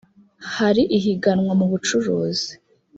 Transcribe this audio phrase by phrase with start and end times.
[0.55, 2.51] hari ihiganwa mu bucuruzi.